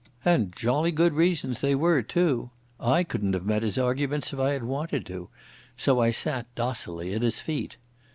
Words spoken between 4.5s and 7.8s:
had wanted to, so I sat docilely at his feet.